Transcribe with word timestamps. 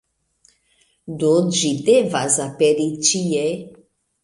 Do, 1.23 1.29
ĝi 1.59 1.69
devas 1.91 2.41
aperi 2.49 2.91
ĉie 3.11 3.47